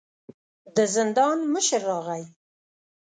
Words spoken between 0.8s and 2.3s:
زندان مشر راغی.